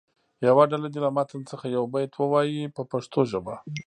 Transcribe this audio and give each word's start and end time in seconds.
یوه 0.47 0.63
ډله 0.71 0.87
دې 0.93 0.99
له 1.05 1.09
متن 1.17 1.41
څخه 1.51 1.65
یو 1.75 1.83
بیت 1.93 2.13
ووایي 2.15 2.61
په 2.75 2.81
پښتو 2.91 3.19
ژبه. 3.31 3.55